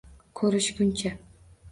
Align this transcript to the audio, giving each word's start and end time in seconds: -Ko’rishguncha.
-Ko’rishguncha. 0.39 1.11